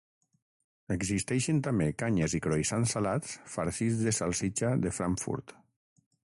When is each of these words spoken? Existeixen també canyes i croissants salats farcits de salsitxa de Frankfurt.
Existeixen 0.95 1.59
també 1.67 1.89
canyes 2.03 2.35
i 2.39 2.41
croissants 2.47 2.95
salats 2.97 3.37
farcits 3.57 4.03
de 4.09 4.17
salsitxa 4.21 4.75
de 4.87 4.97
Frankfurt. 5.01 5.59